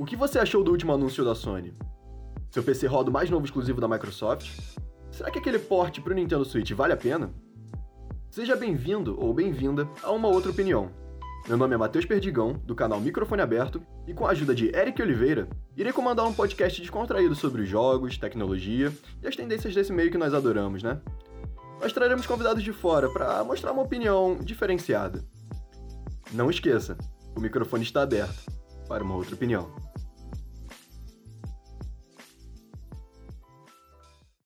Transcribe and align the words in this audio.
O 0.00 0.04
que 0.06 0.16
você 0.16 0.38
achou 0.38 0.64
do 0.64 0.70
último 0.70 0.94
anúncio 0.94 1.22
da 1.22 1.34
Sony? 1.34 1.74
Seu 2.50 2.62
PC 2.62 2.86
roda 2.86 3.10
o 3.10 3.12
mais 3.12 3.28
novo 3.28 3.44
exclusivo 3.44 3.82
da 3.82 3.86
Microsoft? 3.86 4.50
Será 5.10 5.30
que 5.30 5.38
aquele 5.38 5.58
porte 5.58 6.00
para 6.00 6.14
o 6.14 6.16
Nintendo 6.16 6.42
Switch 6.42 6.70
vale 6.72 6.94
a 6.94 6.96
pena? 6.96 7.30
Seja 8.30 8.56
bem-vindo 8.56 9.22
ou 9.22 9.34
bem-vinda 9.34 9.86
a 10.02 10.10
uma 10.10 10.26
outra 10.26 10.52
opinião. 10.52 10.90
Meu 11.46 11.58
nome 11.58 11.74
é 11.74 11.76
Matheus 11.76 12.06
Perdigão, 12.06 12.54
do 12.64 12.74
canal 12.74 12.98
Microfone 12.98 13.42
Aberto, 13.42 13.82
e 14.06 14.14
com 14.14 14.26
a 14.26 14.30
ajuda 14.30 14.54
de 14.54 14.74
Eric 14.74 15.02
Oliveira, 15.02 15.46
irei 15.76 15.92
comandar 15.92 16.26
um 16.26 16.32
podcast 16.32 16.80
descontraído 16.80 17.34
sobre 17.34 17.66
jogos, 17.66 18.16
tecnologia 18.16 18.90
e 19.22 19.28
as 19.28 19.36
tendências 19.36 19.74
desse 19.74 19.92
meio 19.92 20.10
que 20.10 20.16
nós 20.16 20.32
adoramos, 20.32 20.82
né? 20.82 20.98
Nós 21.78 21.92
traremos 21.92 22.26
convidados 22.26 22.62
de 22.62 22.72
fora 22.72 23.10
para 23.10 23.44
mostrar 23.44 23.72
uma 23.72 23.82
opinião 23.82 24.38
diferenciada. 24.42 25.22
Não 26.32 26.48
esqueça, 26.48 26.96
o 27.36 27.40
microfone 27.40 27.82
está 27.82 28.00
aberto 28.00 28.50
para 28.88 29.04
uma 29.04 29.14
outra 29.14 29.34
opinião. 29.34 29.89